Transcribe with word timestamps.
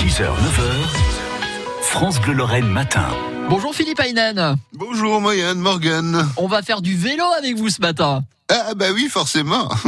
6h, 0.00 0.22
9h, 0.22 1.82
France 1.82 2.20
Bleu 2.20 2.32
Lorraine 2.32 2.66
matin. 2.68 3.06
Bonjour 3.48 3.74
Philippe 3.74 4.00
Aynen. 4.00 4.56
Bonjour 4.72 5.20
Moyenne 5.20 5.58
Morgan. 5.58 6.26
On 6.36 6.46
va 6.48 6.62
faire 6.62 6.80
du 6.80 6.96
vélo 6.96 7.24
avec 7.38 7.56
vous 7.56 7.68
ce 7.68 7.80
matin. 7.80 8.22
Ah 8.48 8.74
bah 8.74 8.86
oui, 8.94 9.08
forcément. 9.10 9.68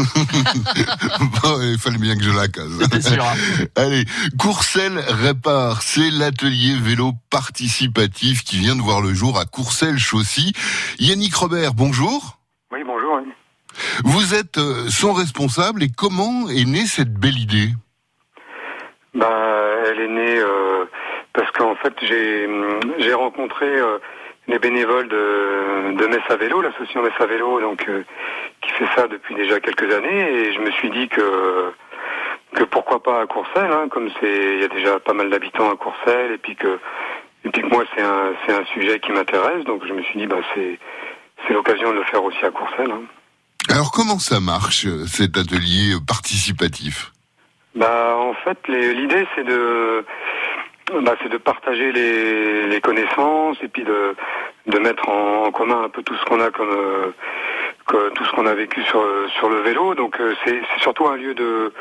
bon, 1.43 1.61
il 1.63 1.79
fallait 1.79 1.99
bien 1.99 2.17
que 2.17 2.23
je 2.23 2.31
la 2.31 2.49
case. 2.49 2.71
C'était 2.81 3.01
sûr. 3.03 3.25
hein. 3.25 3.35
Allez, 3.77 4.05
Courcelles 4.39 4.99
répare, 4.99 5.83
c'est 5.83 6.11
l'atelier 6.11 6.75
vélo 6.79 7.13
participatif 7.31 8.45
qui 8.45 8.59
vient 8.59 8.77
de 8.77 8.83
voir 8.83 9.01
le 9.01 9.15
jour 9.15 9.39
à 9.39 9.45
Courcelles-Chaussy. 9.47 10.53
Yannick 11.01 11.35
Robert, 11.35 11.75
bonjour. 11.75 12.39
Oui, 12.73 12.81
bonjour. 12.87 13.21
oui. 13.25 13.33
Vous 14.05 14.35
êtes 14.35 14.59
euh, 14.59 14.89
son 14.91 15.13
responsable 15.13 15.83
et 15.83 15.89
comment 15.89 16.49
est 16.51 16.65
née 16.67 16.87
cette 16.87 17.15
belle 17.15 17.39
idée? 17.39 17.71
Bah, 19.15 19.52
elle 19.87 20.01
est 20.01 20.09
née 20.09 20.39
euh, 20.39 20.85
parce 21.33 21.51
qu'en 21.53 21.75
fait, 21.77 21.95
j'ai 22.03 23.15
rencontré 23.15 23.67
euh, 23.67 23.99
les 24.49 24.59
bénévoles 24.59 25.09
de, 25.09 25.97
de 25.97 26.07
Messe 26.07 26.39
vélo, 26.39 26.61
l'association 26.61 27.03
Messe 27.03 27.21
à 27.21 27.27
vélo, 27.27 27.61
donc 27.61 27.89
euh, 27.89 28.05
qui 28.61 28.71
fait 28.73 28.89
ça 28.97 29.07
depuis 29.09 29.35
déjà 29.35 29.61
quelques 29.61 29.93
années, 29.95 30.31
et 30.31 30.53
je 30.53 30.61
me 30.61 30.71
suis 30.73 30.91
dit 30.91 31.09
que 31.09 31.73
pourquoi 32.71 33.03
pas 33.03 33.23
à 33.23 33.27
Courcelles, 33.27 33.73
hein, 33.73 33.89
comme 33.91 34.09
il 34.23 34.61
y 34.61 34.65
a 34.65 34.69
déjà 34.69 35.01
pas 35.01 35.13
mal 35.15 35.31
d'habitants 35.31 35.71
à 35.71 35.77
Courcelles, 35.77 36.33
et 36.33 36.39
puis 36.39 36.57
que 36.57 36.79
moi 37.71 37.85
c'est 37.95 38.03
un 38.03 38.65
sujet 38.73 39.01
qui 39.01 39.13
m'intéresse, 39.13 39.65
donc 39.65 39.87
je 39.87 39.93
me 39.93 40.03
suis 40.03 40.19
dit 40.19 40.27
bah 40.27 40.37
c'est 40.55 41.53
l'occasion 41.53 41.91
de 41.91 41.97
le 41.97 42.05
faire 42.05 42.23
aussi 42.23 42.45
à 42.45 42.51
Courcelles. 42.51 42.91
hein. 42.91 43.03
Alors 43.69 43.91
comment 43.93 44.19
ça 44.19 44.41
marche, 44.41 44.87
cet 45.07 45.37
atelier 45.37 45.95
participatif? 46.07 47.13
Bah 47.75 48.17
en 48.19 48.35
fait 48.35 48.59
l'idée 48.69 49.27
c'est 49.35 49.45
de 49.45 50.05
bah, 51.01 51.15
c'est 51.23 51.31
de 51.31 51.39
partager 51.39 51.91
les, 51.91 52.81
connaissances 52.83 53.57
et 53.63 53.69
puis 53.69 53.85
de 53.85 54.15
de 54.67 54.79
mettre 54.79 55.09
en, 55.09 55.51
commun 55.51 55.85
un 55.85 55.89
peu 55.89 56.03
tout 56.03 56.15
ce 56.15 56.25
qu'on 56.27 56.41
a 56.41 56.51
comme 56.51 56.69
euh, 56.71 58.11
tout 58.11 58.25
ce 58.25 58.33
qu'on 58.33 58.47
a 58.47 58.55
vécu 58.55 58.83
sur 58.83 59.03
sur 59.39 59.49
le 59.49 59.61
vélo. 59.61 59.95
Donc 59.95 60.21
euh, 60.21 60.35
c'est 60.45 60.61
surtout 60.81 61.07
un 61.07 61.17
lieu 61.17 61.35
de 61.35 61.73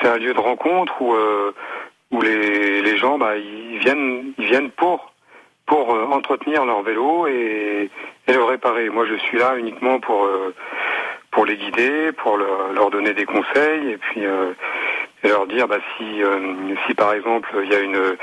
c'est 0.00 0.08
un 0.08 0.16
lieu 0.16 0.32
de 0.32 0.38
rencontre 0.38 1.00
où 1.00 1.12
euh, 1.12 1.52
où 2.12 2.20
les 2.20 2.82
les 2.82 2.96
gens 2.96 3.18
bah 3.18 3.36
ils 3.36 3.78
viennent 3.78 4.32
ils 4.38 4.46
viennent 4.46 4.70
pour 4.70 5.12
pour 5.66 5.88
entretenir 6.12 6.64
leur 6.64 6.82
vélo 6.82 7.26
et, 7.26 7.90
le 8.28 8.44
réparer. 8.44 8.90
Moi 8.90 9.06
je 9.06 9.14
suis 9.14 9.38
là 9.38 9.56
uniquement 9.56 9.98
pour 9.98 10.28
pour 11.32 11.46
les 11.46 11.56
guider, 11.56 12.12
pour 12.12 12.36
leur, 12.36 12.72
leur 12.72 12.90
donner 12.90 13.14
des 13.14 13.24
conseils 13.24 13.90
et 13.90 13.96
puis 13.96 14.22
et 15.22 15.28
leur 15.28 15.46
dire 15.46 15.68
bah, 15.68 15.78
si 15.96 16.22
euh, 16.22 16.74
si 16.86 16.94
par 16.94 17.12
exemple 17.14 17.48
il 17.62 17.72
y 17.72 17.74
a 17.74 17.80
une 17.80 18.16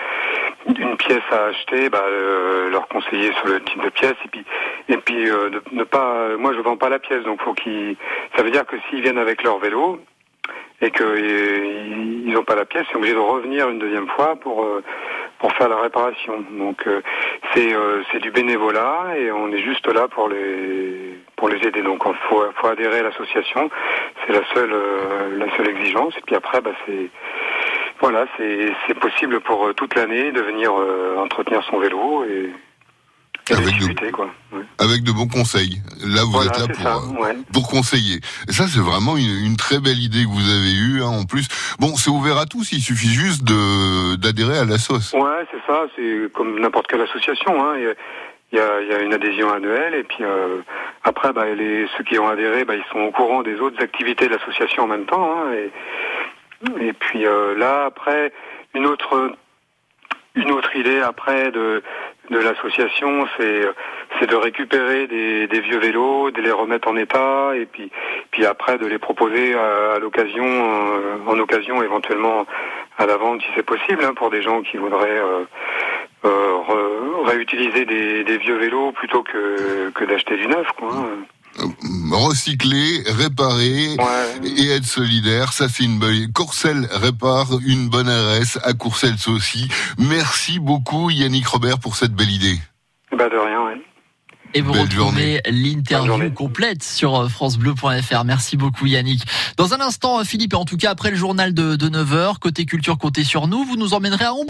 une 0.78 0.97
pièce 0.97 1.23
à 1.31 1.45
acheter, 1.45 1.89
bah, 1.89 2.03
euh, 2.08 2.69
leur 2.69 2.88
conseiller 2.88 3.31
sur 3.33 3.47
le 3.47 3.61
type 3.64 3.81
de 3.81 3.89
pièce 3.89 4.16
et 4.25 4.28
puis 4.30 4.45
et 4.89 4.97
puis 4.97 5.30
euh, 5.30 5.50
ne 5.72 5.83
pas 5.83 6.38
moi 6.38 6.53
je 6.53 6.59
vends 6.59 6.77
pas 6.77 6.89
la 6.89 7.00
pièce 7.00 7.23
donc 7.23 7.42
faut 7.42 7.53
qu'ils 7.53 7.95
ça 8.36 8.44
veut 8.44 8.52
dire 8.52 8.66
que 8.66 8.75
s'ils 8.89 9.02
viennent 9.02 9.17
avec 9.17 9.44
leur 9.44 9.59
vélo 9.59 10.00
et 10.81 10.92
que 10.92 11.03
euh, 11.03 12.31
n'ont 12.31 12.44
pas 12.44 12.55
la 12.55 12.66
pièce, 12.66 12.86
ils 12.88 12.92
sont 12.92 12.97
obligés 13.00 13.16
de 13.16 13.20
revenir 13.20 13.70
une 13.70 13.80
deuxième 13.80 14.08
fois 14.09 14.36
pour 14.38 14.64
euh, 14.64 14.81
pour 15.39 15.52
faire 15.53 15.70
la 15.70 15.77
réparation. 15.77 16.44
Donc 16.58 16.88
euh, 16.88 17.02
c'est 17.53 17.73
c'est 18.11 18.20
du 18.20 18.31
bénévolat 18.31 19.17
et 19.17 19.31
on 19.31 19.52
est 19.52 19.61
juste 19.61 19.88
là 19.88 20.08
pour 20.08 20.30
les 20.30 21.09
pour 21.40 21.50
les 21.50 21.59
aider. 21.68 21.82
Donc 21.82 22.04
il 22.06 22.14
faut 22.30 22.44
faut 22.62 22.68
adhérer 22.68 23.00
à 23.00 23.04
l'association, 23.04 23.70
c'est 24.28 24.34
la 24.34 24.42
seule 24.54 24.72
euh, 24.73 25.38
la 25.38 25.48
seule 25.58 25.70
exigence. 25.70 26.14
Et 26.18 26.22
puis 26.26 26.36
après 26.36 26.62
bah 26.62 26.72
c'est 26.86 27.09
voilà 28.02 28.26
c'est 28.38 29.00
possible 29.00 29.40
pour 29.42 29.66
euh, 29.67 29.73
toute 29.73 29.95
l'année 29.95 30.32
de 30.32 30.42
venir 30.42 30.72
euh, 30.78 31.16
entretenir 31.17 31.64
son 31.70 31.80
vélo 31.80 32.23
et, 32.26 32.52
Avec 33.52 33.80
de- 33.80 34.12
quoi. 34.12 34.30
Avec 34.78 35.02
de 35.04 35.12
bons 35.12 35.28
conseils. 35.28 35.82
Là, 36.06 36.22
vous 36.23 36.32
Voilà, 36.34 36.52
êtes 36.52 36.60
là 36.60 36.67
pour, 36.67 36.84
ça, 36.84 36.95
euh, 36.98 37.22
ouais. 37.23 37.36
pour 37.52 37.67
conseiller. 37.67 38.17
Et 38.48 38.52
ça, 38.52 38.66
c'est 38.67 38.80
vraiment 38.92 39.17
une, 39.17 39.36
une 39.48 39.58
très 39.58 39.80
belle 39.80 39.98
idée 40.00 40.23
que 40.23 40.30
vous 40.30 40.50
avez 40.58 40.73
eue. 40.73 41.02
Hein, 41.02 41.21
en 41.21 41.26
plus, 41.26 41.48
bon, 41.80 41.95
c'est 41.95 42.11
ouvert 42.11 42.38
à 42.38 42.45
tous. 42.45 42.71
Il 42.73 42.82
suffit 42.82 43.10
juste 43.23 43.44
de 43.44 44.16
d'adhérer 44.17 44.60
à 44.60 44.66
la 44.66 44.77
sauce. 44.77 45.14
Ouais, 45.14 45.42
c'est 45.52 45.64
ça. 45.67 45.88
C'est 45.95 46.32
comme 46.33 46.60
n'importe 46.60 46.88
quelle 46.88 47.02
association. 47.02 47.52
Hein. 47.66 47.73
Il, 47.77 47.83
y 47.83 47.88
a, 47.89 47.94
il, 48.52 48.58
y 48.58 48.61
a, 48.61 48.82
il 48.82 48.88
y 48.88 48.94
a 48.94 49.00
une 49.02 49.14
adhésion 49.16 49.52
annuelle 49.52 49.95
et 49.95 50.04
puis 50.04 50.21
euh, 50.23 50.61
après, 51.04 51.33
bah, 51.33 51.45
les, 51.45 51.87
ceux 51.98 52.04
qui 52.04 52.20
ont 52.20 52.27
adhéré, 52.27 52.65
bah, 52.65 52.76
ils 52.76 52.83
sont 52.92 52.99
au 52.99 53.11
courant 53.11 53.42
des 53.42 53.60
autres 53.60 53.82
activités 53.82 54.27
de 54.27 54.33
l'association 54.33 54.83
en 54.83 54.87
même 54.87 55.05
temps. 55.05 55.37
Hein. 55.37 55.54
Et, 55.54 56.87
et 56.87 56.93
puis 56.93 57.26
euh, 57.26 57.55
là, 57.58 57.86
après, 57.86 58.32
une 58.73 58.86
autre 58.86 59.32
une 60.36 60.52
autre 60.52 60.76
idée 60.76 60.99
après 61.02 61.52
de 61.52 61.82
de 62.30 62.38
l'association, 62.38 63.27
c'est 63.38 64.27
de 64.27 64.36
récupérer 64.36 65.08
des, 65.08 65.48
des 65.48 65.61
vieux 65.61 65.80
vélos, 65.80 66.30
de 66.30 66.42
les 66.42 66.52
remettre 66.52 66.88
en 66.88 66.95
état 66.95 67.55
et 67.55 67.65
puis 67.65 67.92
puis 68.32 68.45
après 68.45 68.77
de 68.77 68.86
les 68.86 68.99
proposer 68.99 69.55
à, 69.55 69.98
l'occasion 69.99 70.45
euh, 70.45 71.17
en 71.26 71.39
occasion 71.39 71.82
éventuellement 71.82 72.45
à 72.98 73.05
la 73.05 73.17
vente 73.17 73.42
si 73.42 73.48
c'est 73.55 73.64
possible 73.64 74.04
hein, 74.04 74.14
pour 74.14 74.30
des 74.30 74.42
gens 74.42 74.61
qui 74.61 74.77
voudraient 74.77 75.09
euh, 75.09 75.45
re- 76.28 77.28
réutiliser 77.30 77.86
des, 77.86 78.24
des 78.24 78.38
vieux 78.38 78.58
vélos 78.60 78.92
plutôt 78.94 79.24
que 79.24 79.90
que 79.92 80.04
d'acheter 80.06 80.38
du 80.38 80.48
neuf 80.48 80.68
quoi. 80.78 80.94
hein. 80.96 81.66
Recycler, 82.12 83.04
réparer 83.08 83.96
Ouais. 83.98 84.50
et 84.58 84.70
être 84.70 84.86
solidaire, 84.86 85.52
ça 85.54 85.68
c'est 85.70 85.84
une 85.84 86.00
bonne. 86.00 86.32
Courcelles 86.34 86.88
répare 86.92 87.48
une 87.66 87.90
bonne 87.90 88.08
RS 88.10 88.60
à 88.64 88.74
Courcelles 88.74 89.16
aussi. 89.28 89.68
Merci 89.98 90.60
beaucoup 90.60 91.10
Yannick 91.10 91.48
Robert 91.48 91.80
pour 91.80 91.96
cette 91.96 92.14
belle 92.14 92.32
idée. 92.32 92.58
Bah 93.12 93.30
de 93.30 93.38
rien. 93.38 93.66
Ouais. 93.66 93.82
Et 94.56 94.62
vous 94.62 94.72
Belle 94.74 94.82
retrouvez 94.84 95.42
l'interview 95.48 96.32
complète 96.32 96.82
sur 96.82 97.16
euh, 97.16 97.28
francebleu.fr. 97.28 98.24
Merci 98.26 98.58
beaucoup 98.58 98.88
Yannick. 98.88 99.22
Dans 99.58 99.76
un 99.76 99.80
instant, 99.80 100.20
euh, 100.20 100.24
Philippe, 100.24 100.54
et 100.54 100.56
en 100.56 100.66
tout 100.66 100.78
cas 100.78 100.90
après 100.90 101.12
le 101.12 101.16
journal 101.18 101.54
de, 101.54 101.76
de 101.76 101.88
9h, 101.88 102.40
côté 102.40 102.66
culture, 102.66 102.98
comptez 102.98 103.24
sur 103.24 103.48
nous, 103.48 103.64
vous 103.64 103.76
nous 103.78 103.94
emmènerez 103.94 104.26
à 104.26 104.34
Ombre. 104.34 104.48